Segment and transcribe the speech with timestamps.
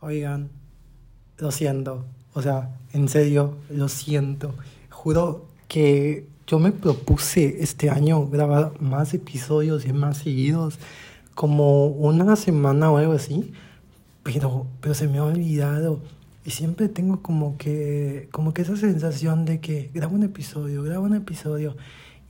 [0.00, 0.50] Oigan,
[1.38, 2.04] lo siento.
[2.34, 4.54] O sea, en serio, lo siento.
[4.90, 10.78] Juro que yo me propuse este año grabar más episodios y más seguidos,
[11.34, 13.52] como una semana o algo así,
[14.22, 16.00] pero, pero se me ha olvidado.
[16.44, 21.06] Y siempre tengo como que, como que esa sensación de que grabo un episodio, grabo
[21.06, 21.76] un episodio.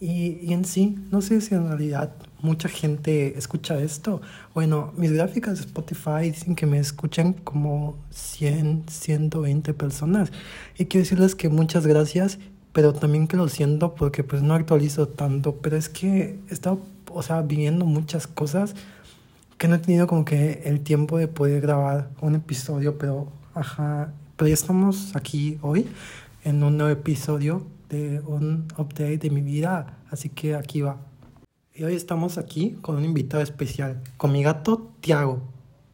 [0.01, 4.21] Y, y en sí, no sé si en realidad mucha gente escucha esto.
[4.55, 10.33] Bueno, mis gráficas de Spotify dicen que me escuchan como 100, 120 personas.
[10.79, 12.39] Y quiero decirles que muchas gracias,
[12.73, 15.57] pero también que lo siento porque pues no actualizo tanto.
[15.57, 18.75] Pero es que he estado, o sea, viviendo muchas cosas
[19.59, 24.13] que no he tenido como que el tiempo de poder grabar un episodio, pero ajá,
[24.37, 25.87] pero ya estamos aquí hoy
[26.45, 30.99] en un nuevo episodio de un update de mi vida, así que aquí va.
[31.75, 35.43] Y hoy estamos aquí con un invitado especial, con mi gato Tiago.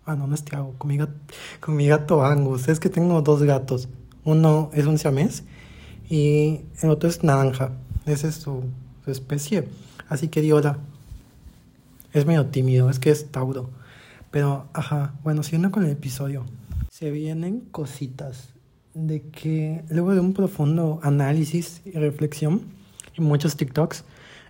[0.05, 1.15] Ah, no, no es Tiago, con mi gato,
[1.61, 2.69] con mi gato Angus.
[2.69, 3.89] Es que tengo dos gatos.
[4.25, 5.45] Uno es un siamés
[6.09, 7.73] y el otro es naranja.
[8.07, 8.65] Esa es su,
[9.05, 9.69] su especie.
[10.09, 10.79] Así que di hola.
[12.13, 13.71] Es medio tímido, es que es Tauro.
[14.31, 16.45] Pero, ajá, bueno, siguiendo con el episodio.
[16.91, 18.53] Se vienen cositas
[18.95, 22.63] de que luego de un profundo análisis y reflexión
[23.17, 24.05] y muchos TikToks,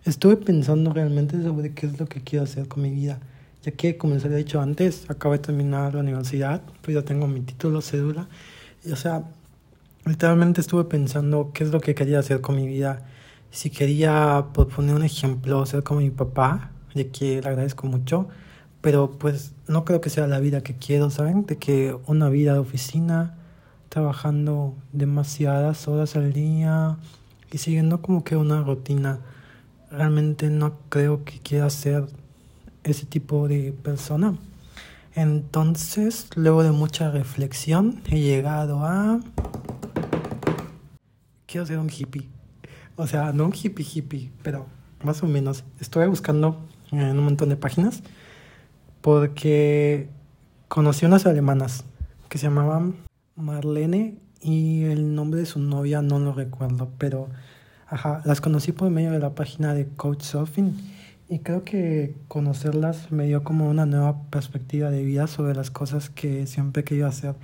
[0.05, 3.21] Estuve pensando realmente sobre qué es lo que quiero hacer con mi vida,
[3.63, 7.29] ya que, como les había dicho antes, acabo de terminar la universidad, pues ya tengo
[7.29, 8.29] mi título, cédula,
[8.85, 9.23] y, o sea,
[10.05, 13.07] literalmente estuve pensando qué es lo que quería hacer con mi vida,
[13.53, 18.29] si quería, por poner un ejemplo, ser como mi papá, de que le agradezco mucho,
[18.81, 21.47] pero pues no creo que sea la vida que quiero, ¿saben?
[21.47, 23.37] De que una vida de oficina,
[23.93, 26.97] trabajando demasiadas horas al día
[27.51, 29.19] y siguiendo como que una rutina
[29.91, 32.07] realmente no creo que quiera ser
[32.85, 34.35] ese tipo de persona.
[35.15, 39.21] Entonces, luego de mucha reflexión, he llegado a...
[41.45, 42.31] Quiero ser un hippie.
[42.97, 44.65] O sea, no un hippie hippie, pero
[45.05, 45.65] más o menos.
[45.81, 48.03] Estoy buscando en un montón de páginas
[49.03, 50.09] porque
[50.69, 51.85] conocí unas alemanas
[52.31, 52.95] que se llamaban
[53.37, 57.29] Marlene y el nombre de su novia no lo recuerdo, pero
[57.93, 60.75] Ajá, las conocí por medio de la página de Couchsurfing
[61.29, 66.09] y creo que conocerlas me dio como una nueva perspectiva de vida sobre las cosas
[66.09, 67.35] que siempre querido hacer.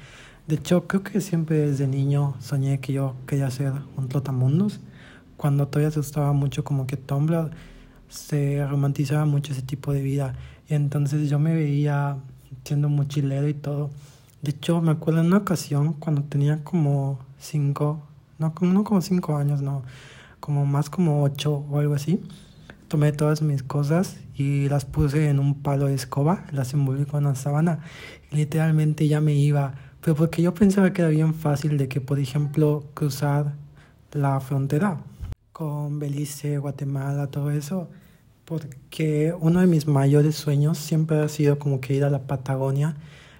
[0.46, 4.80] De hecho, creo que siempre desde niño soñé que yo quería ser un trotamundos.
[5.36, 7.50] Cuando todavía se gustaba mucho como que Tumblr
[8.08, 10.34] se romantizaba mucho ese tipo de vida
[10.66, 12.16] y entonces yo me veía
[12.64, 13.90] siendo mochilero y todo.
[14.42, 18.02] De hecho, me acuerdo en una ocasión cuando tenía como cinco,
[18.38, 19.82] no, no como cinco años, no
[20.40, 22.20] como más como ocho o algo así.
[22.88, 27.26] Tomé todas mis cosas y las puse en un palo de escoba, las envolví con
[27.26, 27.80] una sábana
[28.30, 29.74] literalmente ya me iba.
[30.00, 33.54] Pero porque yo pensaba que era bien fácil de que, por ejemplo, cruzar
[34.12, 34.98] la frontera
[35.52, 37.88] con Belice, Guatemala, todo eso.
[38.44, 42.96] Porque uno de mis mayores sueños siempre ha sido como que ir a la Patagonia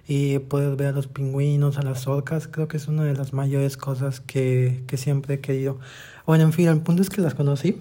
[0.09, 2.47] y poder ver a los pingüinos, a las orcas.
[2.47, 5.77] Creo que es una de las mayores cosas que, que siempre he querido.
[6.25, 7.77] Bueno, en fin, el punto es que las conocí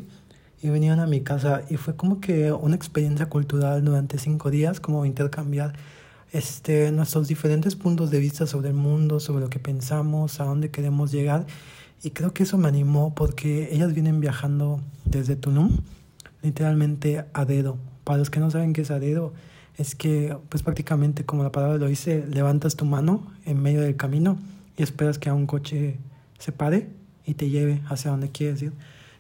[0.61, 4.79] y venían a mi casa y fue como que una experiencia cultural durante cinco días,
[4.79, 5.73] como intercambiar
[6.31, 10.71] este, nuestros diferentes puntos de vista sobre el mundo, sobre lo que pensamos, a dónde
[10.71, 11.47] queremos llegar.
[12.03, 15.79] Y creo que eso me animó porque ellas vienen viajando desde Tulum,
[16.43, 17.79] literalmente a dedo.
[18.05, 19.33] Para los que no saben qué es a dedo,
[19.79, 23.97] es que pues prácticamente como la palabra lo dice, levantas tu mano en medio del
[23.97, 24.37] camino
[24.77, 25.99] y esperas que un coche
[26.39, 26.89] se pare
[27.25, 28.73] y te lleve hacia donde quieres ir.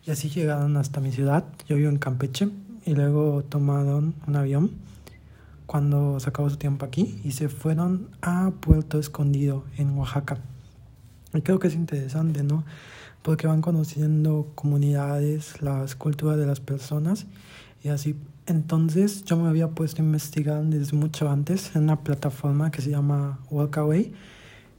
[0.04, 1.44] Y así llegaron hasta mi ciudad.
[1.68, 2.48] Yo vivo en Campeche
[2.84, 4.72] y luego tomaron un avión
[5.66, 10.38] cuando se acabó su tiempo aquí y se fueron a Puerto Escondido en Oaxaca.
[11.34, 12.64] Y creo que es interesante, ¿no?
[13.22, 17.26] Porque van conociendo comunidades, las culturas de las personas
[17.82, 18.16] y así.
[18.46, 22.90] Entonces yo me había puesto a investigar desde mucho antes en una plataforma que se
[22.90, 24.12] llama Walkaway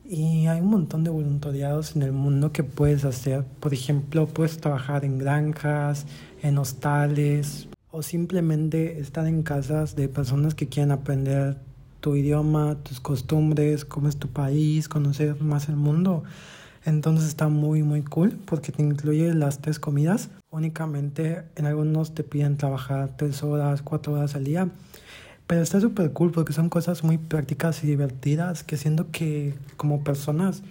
[0.09, 3.45] y hay un montón de voluntariados en el mundo que puedes hacer.
[3.59, 6.07] Por ejemplo, puedes trabajar en granjas,
[6.41, 11.57] en hostales o simplemente estar en casas de personas que quieren aprender
[11.99, 16.23] tu idioma, tus costumbres, cómo es tu país, conocer más el mundo.
[16.85, 20.29] Entonces está muy muy cool porque te incluye las tres comidas.
[20.49, 24.69] Únicamente en algunos te piden trabajar tres horas, cuatro horas al día.
[25.47, 30.03] Pero está súper cool porque son cosas muy prácticas y divertidas que siento que como
[30.03, 30.61] personas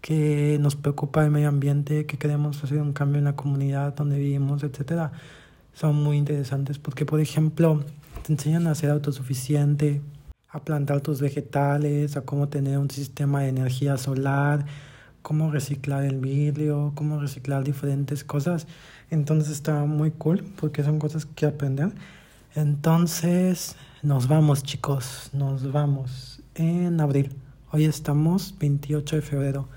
[0.00, 4.18] que nos preocupa el medio ambiente, que queremos hacer un cambio en la comunidad donde
[4.18, 5.12] vivimos, etcétera,
[5.72, 7.84] son muy interesantes porque, por ejemplo,
[8.22, 10.00] te enseñan a ser autosuficiente,
[10.50, 14.66] a plantar tus vegetales, a cómo tener un sistema de energía solar,
[15.24, 18.66] cómo reciclar el vidrio, cómo reciclar diferentes cosas.
[19.08, 21.92] Entonces está muy cool porque son cosas que aprender.
[22.54, 27.34] Entonces nos vamos chicos, nos vamos en abril.
[27.70, 29.68] Hoy estamos 28 de febrero.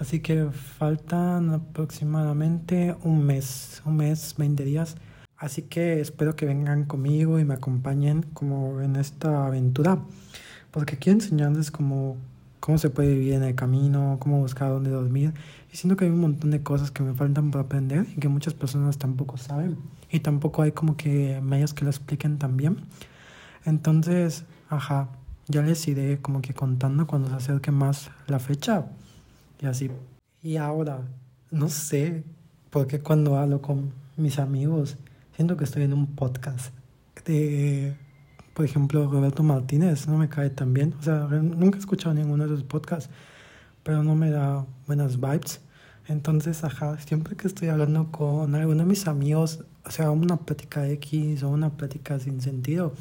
[0.00, 4.96] Así que faltan aproximadamente un mes, un mes, 20 días.
[5.36, 10.00] Así que espero que vengan conmigo y me acompañen como en esta aventura.
[10.72, 12.16] Porque quiero enseñarles cómo,
[12.60, 15.32] cómo se puede vivir en el camino, cómo buscar dónde dormir.
[15.72, 18.28] Y siento que hay un montón de cosas que me faltan por aprender y que
[18.28, 19.76] muchas personas tampoco saben.
[20.10, 22.78] Y tampoco hay como que medios que lo expliquen también.
[23.64, 25.08] Entonces, ajá,
[25.46, 28.86] ya les iré como que contando cuando se acerque más la fecha.
[29.60, 29.90] Y así.
[30.42, 31.00] Y ahora,
[31.50, 32.24] no sé,
[32.70, 34.96] porque cuando hablo con mis amigos,
[35.34, 36.72] siento que estoy en un podcast
[37.24, 37.94] de,
[38.58, 40.92] por ejemplo, Roberto Martínez, no me cae tan bien.
[40.98, 43.08] O sea, nunca he escuchado ninguno de sus podcasts,
[43.84, 45.60] pero no me da buenas vibes.
[46.08, 50.88] Entonces, ajá, siempre que estoy hablando con alguno de mis amigos, o sea, una plática
[50.88, 52.94] X o una plática sin sentido,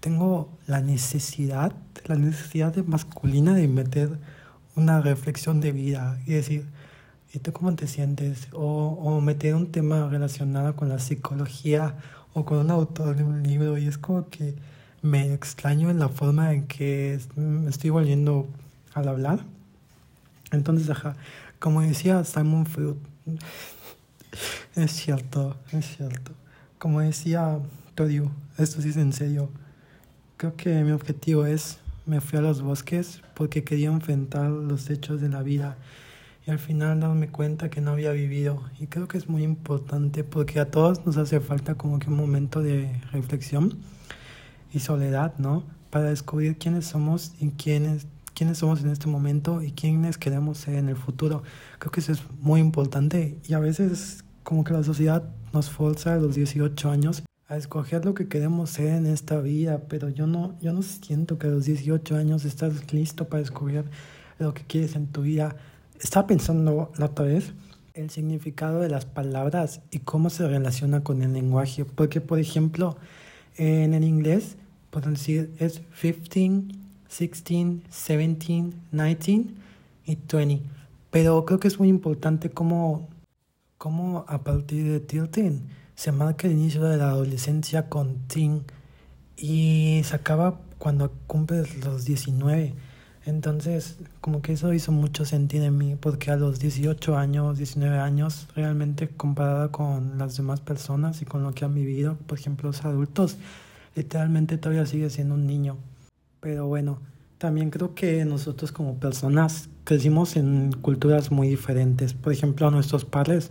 [0.00, 1.72] tengo la necesidad,
[2.04, 4.18] la necesidad de masculina de meter
[4.76, 6.66] una reflexión de vida y decir,
[7.32, 8.48] ¿y tú cómo te sientes?
[8.52, 11.96] O, o meter un tema relacionado con la psicología
[12.34, 14.54] o con un autor de un libro y es como que
[15.02, 18.46] me extraño en la forma en que me estoy volviendo
[18.94, 19.40] al hablar.
[20.52, 21.16] Entonces, ajá,
[21.58, 22.96] como decía Simon Freud,
[24.76, 26.32] es cierto, es cierto.
[26.78, 27.58] Como decía
[27.94, 29.50] Torio, esto sí es en serio.
[30.36, 35.20] Creo que mi objetivo es me fui a los bosques porque quería enfrentar los hechos
[35.20, 35.76] de la vida
[36.46, 38.62] y al final darme cuenta que no había vivido.
[38.80, 42.16] Y creo que es muy importante porque a todos nos hace falta como que un
[42.16, 43.78] momento de reflexión
[44.72, 45.64] y soledad, ¿no?
[45.90, 50.76] Para descubrir quiénes somos y quiénes, quiénes somos en este momento y quiénes queremos ser
[50.76, 51.42] en el futuro.
[51.78, 55.22] Creo que eso es muy importante y a veces como que la sociedad
[55.52, 59.82] nos forza a los 18 años a escoger lo que queremos ser en esta vida,
[59.88, 63.84] pero yo no, yo no siento que a los 18 años estás listo para descubrir
[64.38, 65.56] lo que quieres en tu vida.
[66.00, 67.52] Estaba pensando la otra vez
[67.94, 72.96] el significado de las palabras y cómo se relaciona con el lenguaje, porque por ejemplo,
[73.56, 74.56] en el inglés,
[74.92, 76.74] pueden decir es 15,
[77.08, 79.46] 16, 17, 19
[80.04, 80.62] y 20,
[81.10, 83.08] pero creo que es muy importante cómo,
[83.78, 85.60] cómo a partir de 13
[85.94, 88.64] se marca el inicio de la adolescencia con teen
[89.36, 92.74] y se acaba cuando cumples los 19.
[93.24, 97.98] Entonces, como que eso hizo mucho sentido en mí, porque a los 18 años, 19
[97.98, 102.68] años, realmente comparada con las demás personas y con lo que han vivido, por ejemplo,
[102.68, 103.38] los adultos,
[103.94, 105.76] literalmente todavía sigue siendo un niño.
[106.40, 107.00] Pero bueno,
[107.38, 112.14] también creo que nosotros como personas crecimos en culturas muy diferentes.
[112.14, 113.50] Por ejemplo, nuestros padres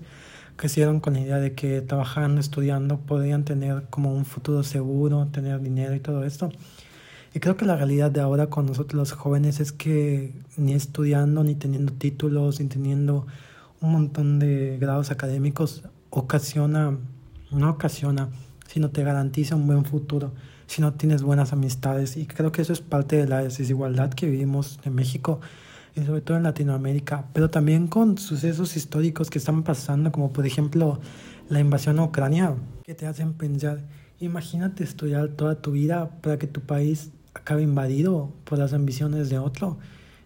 [0.56, 5.62] crecieron con la idea de que trabajando, estudiando, podrían tener como un futuro seguro, tener
[5.62, 6.52] dinero y todo esto.
[7.34, 11.44] Y creo que la realidad de ahora con nosotros los jóvenes es que ni estudiando,
[11.44, 13.26] ni teniendo títulos, ni teniendo
[13.80, 16.98] un montón de grados académicos, ocasiona,
[17.52, 18.30] no ocasiona,
[18.72, 20.32] sino te garantiza un buen futuro
[20.68, 22.16] si no tienes buenas amistades.
[22.16, 25.42] Y creo que eso es parte de la desigualdad que vivimos en México
[25.96, 30.46] y sobre todo en Latinoamérica, pero también con sucesos históricos que están pasando, como por
[30.46, 31.02] ejemplo
[31.50, 33.82] la invasión a Ucrania, que te hacen pensar,
[34.20, 39.38] imagínate estudiar toda tu vida para que tu país acabe invadido por las ambiciones de
[39.38, 39.80] otro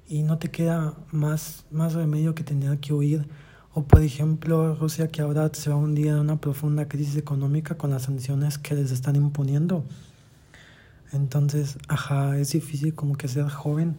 [0.07, 3.27] y no te queda más, más remedio que tener que huir.
[3.75, 7.77] O por ejemplo Rusia que ahora se va a hundir en una profunda crisis económica
[7.77, 9.83] con las sanciones que les están imponiendo.
[11.13, 13.95] Entonces, ajá, es difícil como que ser joven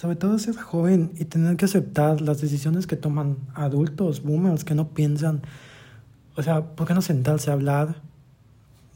[0.00, 4.74] sobre todo ser joven y tener que aceptar las decisiones que toman adultos, boomers, que
[4.74, 5.42] no piensan.
[6.36, 7.96] O sea, ¿por qué no sentarse a hablar,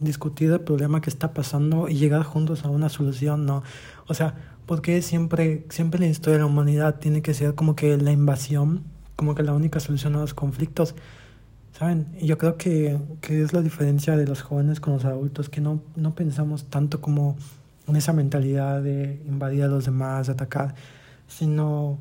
[0.00, 3.45] discutir el problema que está pasando y llegar juntos a una solución?
[3.45, 3.62] No.
[4.07, 7.76] O sea, ¿por qué siempre, siempre la historia de la humanidad tiene que ser como
[7.76, 8.85] que la invasión,
[9.16, 10.94] como que la única solución a los conflictos?
[11.78, 12.06] ¿Saben?
[12.21, 15.61] Y yo creo que, que es la diferencia de los jóvenes con los adultos, que
[15.61, 17.37] no, no pensamos tanto como
[17.88, 20.75] en esa mentalidad de invadir a los demás, de atacar,
[21.26, 21.99] sino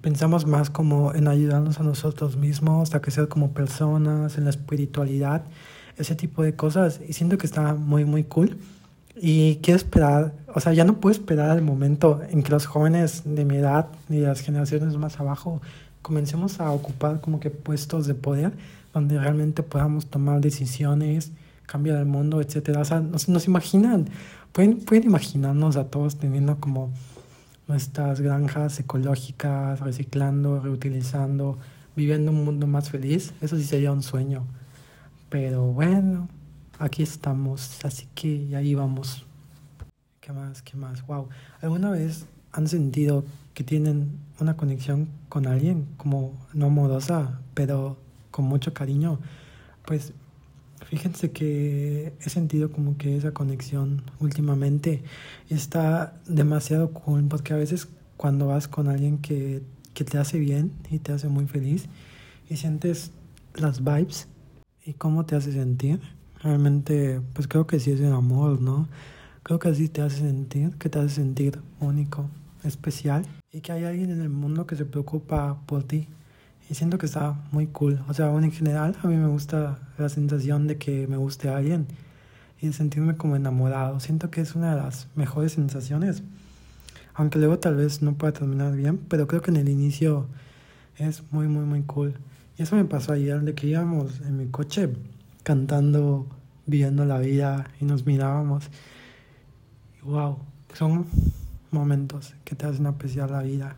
[0.00, 5.42] pensamos más como en ayudarnos a nosotros mismos, a crecer como personas, en la espiritualidad,
[5.96, 7.00] ese tipo de cosas.
[7.06, 8.56] Y siento que está muy, muy cool.
[9.16, 13.22] Y quiero esperar, o sea, ya no puedo esperar al momento en que los jóvenes
[13.24, 15.60] de mi edad y las generaciones más abajo
[16.06, 18.52] comencemos a ocupar como que puestos de poder
[18.94, 21.32] donde realmente podamos tomar decisiones,
[21.66, 22.82] cambiar el mundo, etcétera.
[22.82, 24.08] O sea, nos, nos imaginan,
[24.52, 26.92] pueden, pueden imaginarnos a todos teniendo como
[27.66, 31.58] nuestras granjas ecológicas, reciclando, reutilizando,
[31.96, 33.34] viviendo un mundo más feliz.
[33.40, 34.44] Eso sí sería un sueño.
[35.28, 36.28] Pero bueno,
[36.78, 39.26] aquí estamos, así que ahí vamos.
[40.20, 40.62] ¿Qué más?
[40.62, 41.04] ¿Qué más?
[41.04, 41.30] Wow.
[41.60, 47.98] ¿Alguna vez han sentido que tienen una conexión con alguien, como no amorosa, pero
[48.30, 49.18] con mucho cariño?
[49.86, 50.14] Pues
[50.86, 55.02] fíjense que he sentido como que esa conexión últimamente
[55.50, 60.72] está demasiado cool, porque a veces cuando vas con alguien que, que te hace bien
[60.90, 61.86] y te hace muy feliz
[62.48, 63.10] y sientes
[63.54, 64.28] las vibes
[64.84, 66.00] y cómo te hace sentir,
[66.42, 68.88] realmente pues creo que sí es el amor, ¿no?
[69.42, 72.28] Creo que así te hace sentir, que te hace sentir único,
[72.66, 76.08] especial y que hay alguien en el mundo que se preocupa por ti.
[76.68, 78.00] Y siento que está muy cool.
[78.08, 81.86] O sea, en general a mí me gusta la sensación de que me guste alguien
[82.60, 84.00] y sentirme como enamorado.
[84.00, 86.22] Siento que es una de las mejores sensaciones.
[87.14, 90.26] Aunque luego tal vez no pueda terminar bien, pero creo que en el inicio
[90.96, 92.14] es muy, muy, muy cool.
[92.58, 94.90] Y eso me pasó ayer, de que íbamos en mi coche
[95.44, 96.26] cantando,
[96.66, 98.70] viviendo la vida y nos mirábamos
[100.06, 100.38] wow,
[100.72, 101.06] son
[101.76, 103.76] momentos que te hacen apreciar la vida.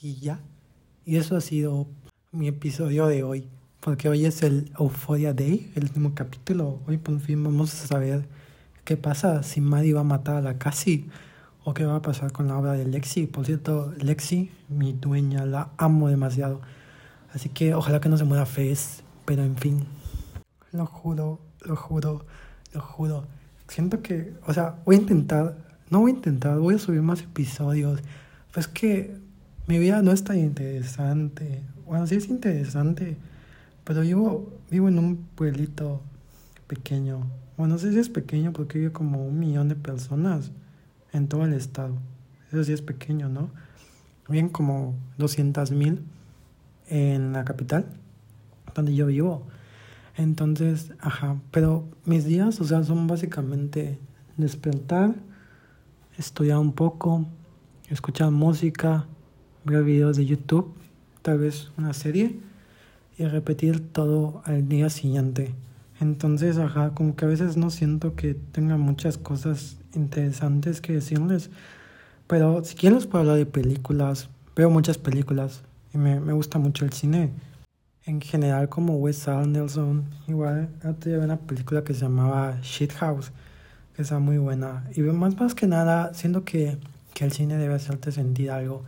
[0.00, 0.40] Y ya.
[1.04, 1.86] Y eso ha sido
[2.32, 3.48] mi episodio de hoy.
[3.80, 6.80] Porque hoy es el Euphoria Day, el último capítulo.
[6.86, 8.28] Hoy por fin vamos a saber
[8.84, 11.08] qué pasa si Maddie va a matar a la Cassie.
[11.64, 13.26] O qué va a pasar con la obra de Lexi.
[13.26, 16.60] Por cierto, Lexi, mi dueña, la amo demasiado.
[17.32, 19.04] Así que ojalá que no se muera Fez.
[19.24, 19.86] Pero en fin.
[20.72, 22.26] Lo juro, lo juro,
[22.72, 23.26] lo juro
[23.72, 25.56] siento que, o sea, voy a intentar,
[25.92, 28.00] no voy a intentar, voy a subir más episodios.
[28.54, 29.14] Pues que
[29.66, 31.62] mi vida no es tan interesante.
[31.86, 33.18] Bueno, sí es interesante,
[33.84, 36.00] pero vivo, vivo en un pueblito
[36.66, 37.26] pequeño.
[37.58, 40.50] Bueno, no sé si es pequeño porque vive como un millón de personas
[41.12, 41.98] en todo el estado.
[42.50, 43.50] Eso sí es pequeño, ¿no?
[44.30, 46.00] Viven como 200 mil
[46.88, 47.84] en la capital,
[48.74, 49.46] donde yo vivo.
[50.16, 53.98] Entonces, ajá, pero mis días, o sea, son básicamente
[54.38, 55.16] despertar,
[56.18, 57.26] estudiar un poco,
[57.88, 59.06] escuchar música,
[59.64, 60.74] ver videos de YouTube,
[61.22, 62.38] tal vez una serie
[63.18, 65.54] y repetir todo al día siguiente.
[66.00, 71.50] Entonces, ajá, como que a veces no siento que tenga muchas cosas interesantes que decirles,
[72.26, 75.62] pero si quieren les puedo hablar de películas, veo muchas películas
[75.94, 77.30] y me, me gusta mucho el cine
[78.04, 80.04] en general como Wes Anderson.
[80.26, 83.32] Igual antes una película que se llamaba Shit House,
[83.94, 84.88] que está muy buena.
[84.94, 86.78] Y más, más que nada, siento que,
[87.14, 88.84] que el cine debe hacerte sentir algo.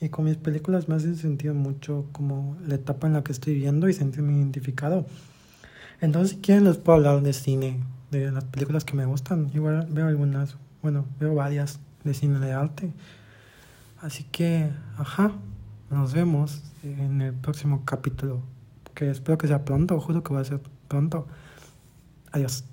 [0.00, 3.54] Y con mis películas me hacen sentir mucho como la etapa en la que estoy
[3.54, 5.06] viendo y sentirme identificado.
[6.00, 7.80] Entonces, si quieren, les puedo hablar de cine,
[8.10, 9.50] de las películas que me gustan.
[9.54, 12.92] Igual veo algunas, bueno, veo varias de cine de arte.
[14.00, 15.32] Así que, ajá,
[15.90, 18.42] nos vemos en el próximo capítulo
[18.94, 21.26] que espero que sea pronto, juro que va a ser pronto.
[22.32, 22.64] Adiós.